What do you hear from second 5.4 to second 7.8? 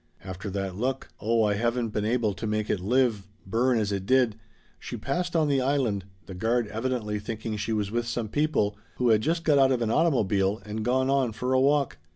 the Island, the guard evidently thinking she